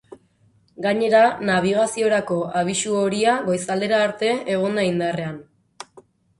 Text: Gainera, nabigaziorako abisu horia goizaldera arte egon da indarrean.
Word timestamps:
Gainera, 0.85 1.19
nabigaziorako 1.49 2.39
abisu 2.63 2.97
horia 3.03 3.37
goizaldera 3.51 4.03
arte 4.09 4.35
egon 4.57 4.83
da 4.83 4.89
indarrean. 4.93 5.41